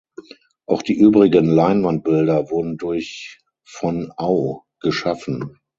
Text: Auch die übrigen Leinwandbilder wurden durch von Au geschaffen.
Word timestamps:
Auch 0.65 0.81
die 0.81 0.97
übrigen 0.97 1.45
Leinwandbilder 1.45 2.49
wurden 2.49 2.77
durch 2.77 3.37
von 3.63 4.11
Au 4.17 4.63
geschaffen. 4.79 5.59